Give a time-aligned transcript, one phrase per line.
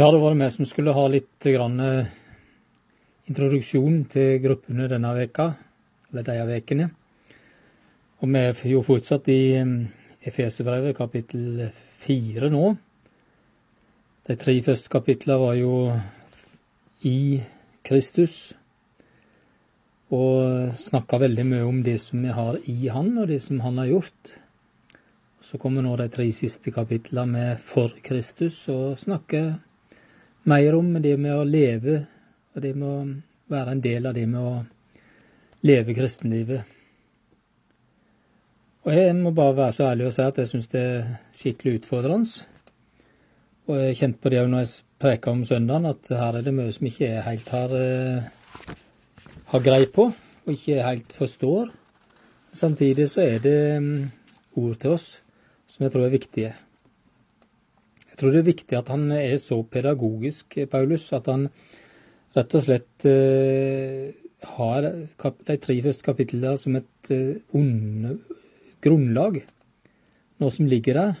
[0.00, 2.06] Ja, det var det vi som skulle ha litt grann, eh,
[3.26, 5.56] introduksjon til gruppene denne veka,
[6.12, 6.86] eller disse ukene.
[8.22, 12.76] Og vi er jo fortsatt i Efesebrevet, Efeserbrevet, kapittel fire nå.
[14.28, 15.92] De tre første kapitlene var jo
[17.02, 17.42] i
[17.82, 18.54] Kristus,
[20.12, 23.78] og snakka veldig mye om det som vi har i Han, og det som Han
[23.78, 24.38] har gjort.
[25.42, 29.58] Så kommer nå de tre siste kapitlene med for Kristus, og snakker
[30.48, 32.00] mer om det med å leve,
[32.54, 34.56] og det med å være en del av det med å
[35.68, 36.74] leve kristenlivet.
[38.88, 41.80] Og jeg må bare være så ærlig og si at jeg syns det er skikkelig
[41.80, 42.46] utfordrende.
[43.68, 46.54] Og jeg kjente på det òg når jeg preka om søndagen, at her er det
[46.56, 48.70] mye som ikke jeg helt har, uh,
[49.52, 51.68] har greie på, og ikke helt forstår.
[52.56, 54.08] Samtidig så er det um,
[54.56, 55.10] ord til oss
[55.68, 56.54] som jeg tror er viktige.
[58.18, 61.44] Jeg tror det er viktig at han er så pedagogisk, Paulus, at han
[62.34, 64.10] rett og slett eh,
[64.56, 68.10] har de tre første kapitlene som et eh,
[68.82, 69.38] grunnlag,
[70.42, 71.14] noe som ligger der,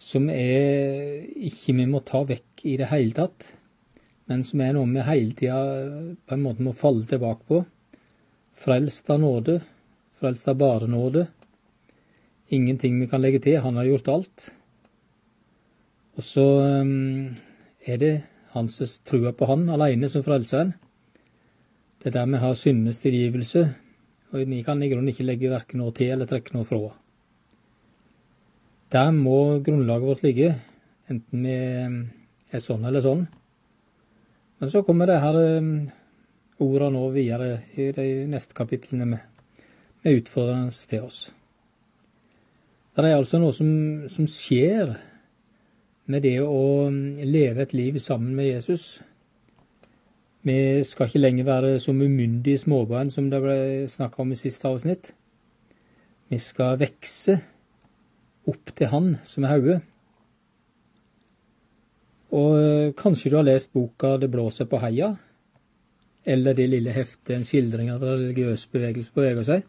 [0.00, 3.52] som er ikke vi må ta vekk i det hele tatt,
[4.32, 5.62] men som er noe vi hele tida
[6.16, 7.64] på en måte må falle tilbake på.
[8.64, 9.60] Frelst av nåde,
[10.16, 11.28] frelst av bare nåde.
[12.48, 14.54] Ingenting vi kan legge til, han har gjort alt.
[16.16, 16.44] Og så
[16.80, 17.34] um,
[17.84, 18.14] er det
[18.54, 20.74] hans trua på Han alene som frelser en.
[22.00, 23.64] Det er der vi har syndenes tilgivelse,
[24.32, 26.88] og vi kan i grunnen ikke legge verken noe til eller trekke noe fra.
[28.92, 30.54] Der må grunnlaget vårt ligge,
[31.10, 31.98] enten vi um,
[32.52, 33.26] er sånn eller sånn.
[34.56, 35.72] Men så kommer det her um,
[36.64, 39.20] orda nå videre i de neste kapitlene med,
[40.00, 41.26] med utfordrende til oss.
[42.96, 43.68] Det er altså noe som,
[44.08, 44.94] som skjer
[46.06, 49.00] med det å mm, leve et liv sammen med Jesus.
[50.46, 53.58] Vi skal ikke lenger være som umyndige småbarn, som det ble
[53.90, 55.10] snakka om i siste avsnitt.
[56.30, 57.40] Vi skal vekse
[58.46, 59.78] opp til Han som er hodet.
[62.36, 65.16] Og øh, kanskje du har lest boka 'Det blåser på heia',
[66.26, 69.62] eller det lille heftet 'En skildring av religiøs bevegelse beveger seg'.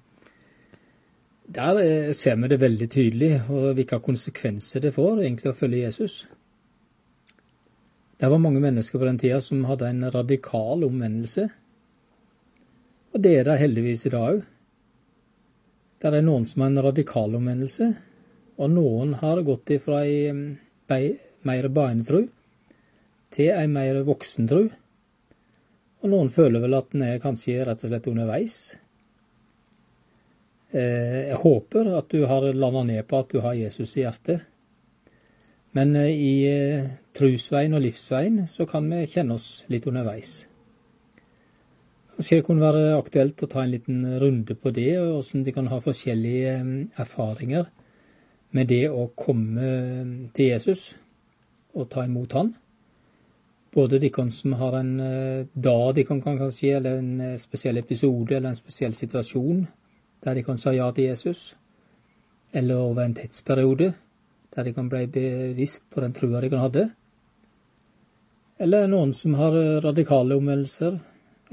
[1.56, 5.86] Der eh, ser vi det veldig tydelig, og hvilke konsekvenser det får egentlig å følge
[5.86, 6.28] Jesus.
[8.18, 11.50] Det var mange mennesker på den tida som hadde en radikal omvendelse.
[13.14, 14.46] Og det er det heldigvis i dag òg.
[15.98, 17.88] Det er noen som har en radikal omvendelse,
[18.62, 20.30] og noen har gått ifra ei
[21.48, 22.28] mer barnetru
[23.34, 24.68] til ei mer voksentru.
[26.02, 28.58] Og noen føler vel at den er kanskje rett og slett underveis.
[30.70, 34.46] Eh, jeg håper at du har landa ned på at du har Jesus i hjertet.
[35.76, 36.86] Men eh, i eh,
[37.18, 40.46] trusveien og livsveien så kan vi kjenne oss litt underveis.
[42.16, 45.54] Kanskje det kunne være aktuelt å ta en liten runde på det, og hvordan de
[45.54, 46.54] kan ha forskjellige
[46.98, 47.68] erfaringer
[48.58, 49.68] med det å komme
[50.34, 50.96] til Jesus
[51.78, 52.56] og ta imot Han.
[53.76, 54.96] Både de som har en
[55.54, 59.68] dag de kan kanskje, eller en spesiell episode eller en spesiell situasjon
[60.24, 61.56] der de kan si ja til Jesus,
[62.54, 63.94] eller over en tidsperiode,
[64.58, 66.88] der de kan bli bevisst på den trua de kan hadde.
[68.58, 69.54] Eller noen som har
[69.86, 70.98] radikale omvendelser,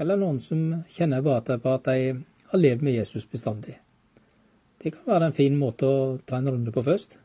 [0.01, 2.15] eller noen som kjenner bare på at de
[2.49, 3.77] har levd med Jesus bestandig.
[4.81, 7.15] Det kan være en fin måte å ta en runde på først.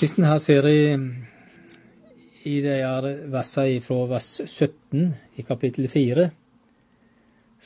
[0.00, 0.80] Hvis en her ser i,
[2.48, 2.80] i de
[3.32, 5.06] versene fra vers 17
[5.40, 6.28] i kapittel 4,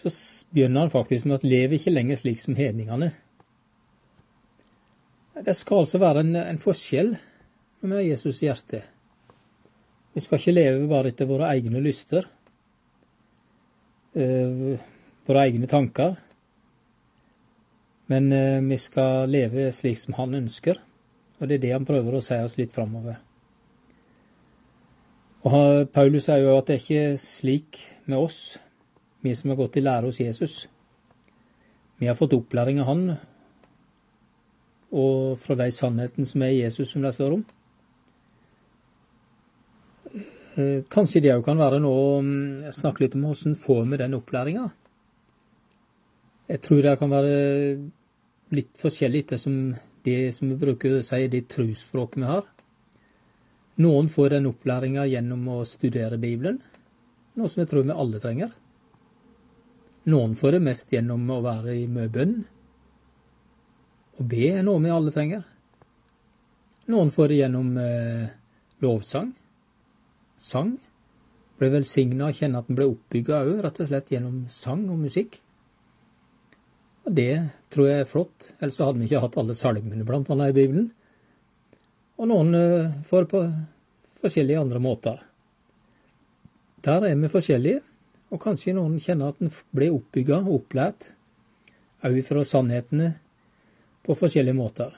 [0.03, 0.12] så
[0.50, 3.12] begynner han faktisk med at lever ikke lenger slik som hedningene.
[5.44, 7.14] Det skal altså være en, en forskjell
[7.88, 8.82] med Jesus' hjerte.
[10.12, 12.26] Vi skal ikke leve bare etter våre egne lyster,
[14.14, 14.74] øh,
[15.26, 16.18] våre egne tanker.
[18.10, 20.82] Men øh, vi skal leve slik som han ønsker,
[21.38, 23.16] og det er det han prøver å si oss litt framover.
[25.40, 28.58] Paulus sier jo at det er ikke slik med oss
[29.25, 30.66] vi som har gått i lære hos Jesus.
[31.96, 33.06] Vi har fått opplæring av Han,
[34.90, 37.44] og fra de sannhetene som er Jesus, som det står om.
[40.58, 44.00] Eh, kanskje det òg kan være noe å mm, snakke litt om hvordan får vi
[44.00, 44.66] den opplæringa.
[46.50, 47.34] Jeg tror det kan være
[48.58, 49.44] litt forskjellig etter
[50.02, 52.48] det som vi bruker å si det trosspråket vi har.
[53.81, 56.58] Noen får den opplæringa gjennom å studere Bibelen,
[57.38, 58.50] noe som jeg tror vi alle trenger.
[60.10, 62.40] Noen får det mest gjennom å være i mye bønn.
[64.20, 65.44] Å be er noe vi alle trenger.
[66.93, 68.26] Noen får det gjennom eh,
[68.84, 69.31] lovsang,
[70.37, 70.75] sang.
[71.61, 74.99] Ble velsigna og kjenne at en ble oppbygga òg, rett og slett gjennom sang og
[75.06, 75.38] musikk.
[77.08, 77.32] Og det
[77.72, 80.90] tror jeg er flott, ellers hadde vi ikke hatt alle salmene blant annet i Bibelen.
[82.20, 83.43] Og noen eh, får på
[84.20, 85.25] forskjellige andre måter.
[86.84, 87.81] Der er vi forskjellige,
[88.31, 91.14] og kanskje noen kjenner at en blir oppbygga og opplært
[92.05, 93.14] òg fra sannhetene
[94.06, 94.94] på forskjellige måter.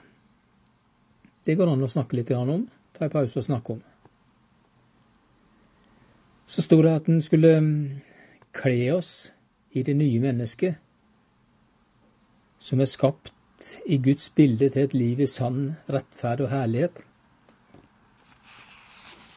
[1.44, 2.68] Det går an å snakke litt om.
[2.94, 3.82] Ta en pause og snakke om.
[6.46, 8.00] Så sto det at en skulle mm,
[8.54, 9.32] kle oss
[9.72, 10.76] i det nye mennesket
[12.62, 13.32] som er skapt
[13.86, 17.00] i Guds bilde til et liv i sann rettferd og herlighet.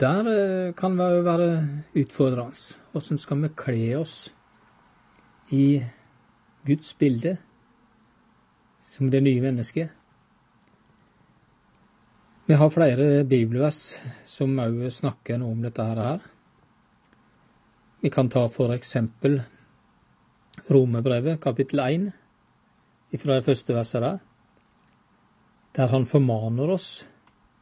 [0.01, 1.49] Der eh, kan det være
[1.95, 2.75] utfordrende.
[2.93, 4.33] Åssen skal vi kle oss
[5.55, 5.81] i
[6.67, 7.37] Guds bilde
[8.95, 9.89] som det nye mennesket?
[12.45, 13.79] Vi har flere bibelvers
[14.23, 16.21] som òg snakker noe om dette her.
[17.99, 19.41] Vi kan ta for eksempel
[20.71, 22.05] Romerbrevet, kapittel 1
[23.19, 24.21] fra det første verset der,
[25.75, 26.87] der han formaner oss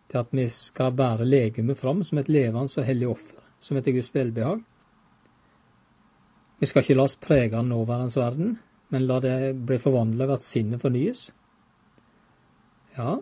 [0.10, 3.94] til at vi skal bære legemet fram som et levende og hellig offer, som etter
[3.96, 4.62] Guds velbehag.
[6.60, 8.58] Vi skal ikke la oss prege av nåværende verden,
[8.94, 11.25] men la det bli forvandla ved at sinnet fornyes.
[12.94, 13.18] Ja,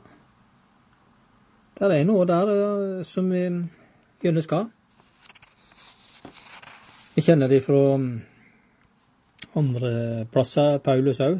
[1.79, 3.45] det er noe der eh, som vi
[4.21, 4.67] gjerne skal.
[7.15, 7.79] Vi kjenner det fra
[9.57, 9.93] andre
[10.31, 11.39] plasser, Paulus òg.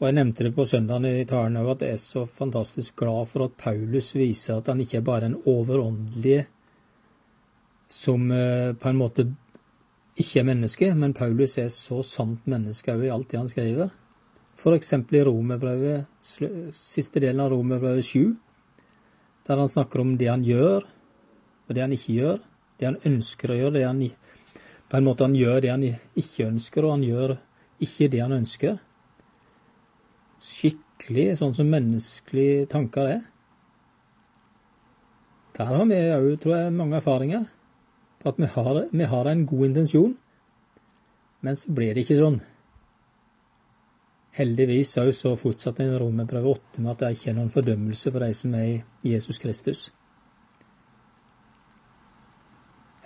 [0.00, 3.30] Og jeg nevnte det på søndagen i talen òg, at jeg er så fantastisk glad
[3.30, 6.42] for at Paulus viser at han ikke er bare en overåndelig
[7.90, 9.28] som eh, på en måte
[10.20, 13.92] ikke er menneske, men Paulus er så sant menneske òg i alt det han skriver.
[14.64, 18.34] Eksempel i Romerbrevet, siste delen av Romerbrevet 7,
[19.44, 20.86] der han snakker om det han gjør,
[21.66, 22.38] og det han ikke gjør.
[22.80, 24.02] Det han ønsker å gjøre, det han
[24.88, 27.36] På en måte han gjør det han ikke ønsker, og han gjør
[27.82, 28.78] ikke det han ønsker
[30.44, 33.22] skikkelig sånn som menneskelige tanker er.
[35.54, 37.46] Der har vi òg, tror jeg, mange erfaringer
[38.24, 40.16] at vi har, vi har en god intensjon,
[41.40, 42.38] men så blir det ikke sånn.
[44.34, 48.24] Heldigvis òg så fortsatte en Romerbrev 8 med at det ikke er noen fordømmelse for
[48.24, 48.66] de som er
[49.04, 49.84] i Jesus Kristus.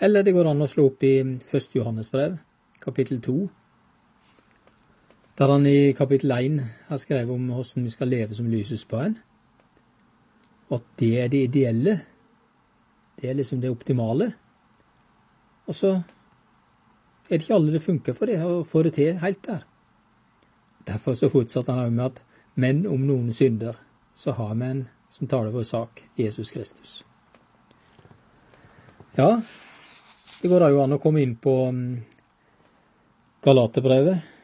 [0.00, 1.75] Eller det går an å slå opp i 1.
[1.75, 2.38] Johannesbrev,
[2.81, 3.38] kapittel 2,
[5.38, 9.03] der han i kapittel 1 har skrevet om hvordan vi skal leve som lyses på
[9.03, 9.19] en.
[10.71, 12.00] At det er det ideelle.
[13.19, 14.32] Det er liksom det optimale.
[15.69, 15.91] Og så
[17.29, 19.67] er det ikke alle det funker for det å få det til helt der.
[20.88, 22.23] Derfor så fortsatte han med at
[22.59, 23.76] men om noen synder,
[24.15, 24.81] så har vi en
[25.12, 27.05] som taler vår sak, Jesus Kristus.
[29.15, 29.41] Ja,
[30.41, 31.85] det går da jo an å komme inn på mm,
[33.44, 34.35] Galaterbrevet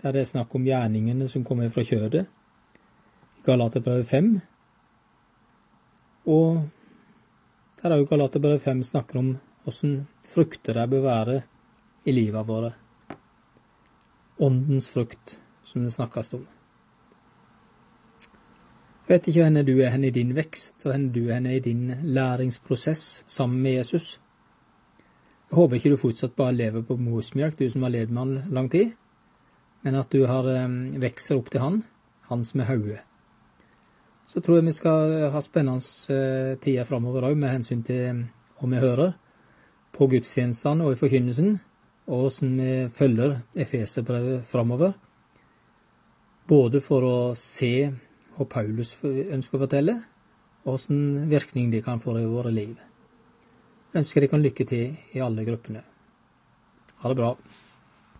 [0.00, 2.24] der det er snakk om gjerningene som kommer fra kjødet,
[3.44, 4.30] Galaterbrevet 5.
[6.32, 6.62] Og
[7.82, 9.34] der er jo Galaterbrevet 5 snakker om
[9.68, 11.40] åssen frukter det bør være
[12.04, 12.72] i livet våre.
[14.40, 16.46] Åndens frukt, som det snakkes om.
[19.08, 21.50] Jeg vet ikke hvor du er hen i din vekst, og hvor du er hen
[21.50, 24.20] i din læringsprosess sammen med Jesus.
[25.50, 28.54] Jeg håper ikke du fortsatt bare lever på morsmjølk, du som har levd med han
[28.54, 28.94] lang tid
[29.82, 30.48] men at du har
[31.00, 31.80] vekser opp til Han,
[32.28, 33.00] Han som er hodet.
[34.26, 35.82] Så tror jeg vi skal ha spennende
[36.14, 38.20] eh, tider framover òg med hensyn til
[38.62, 39.16] om vi hører
[39.96, 41.56] på gudstjenestene og i forkynnelsen,
[42.10, 44.94] og hvordan vi følger Efeserbrevet framover.
[46.50, 47.90] Både for å se
[48.36, 49.96] hva Paulus ønsker å fortelle,
[50.64, 52.74] og hvordan virkning de kan få i våre liv.
[53.90, 55.82] Jeg ønsker dere lykke til i alle gruppene.
[57.00, 57.34] Ha det bra.